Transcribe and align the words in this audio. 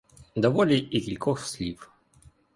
Доволі 0.35 0.77
і 0.79 1.01
кількох 1.01 1.45
слів. 1.45 1.91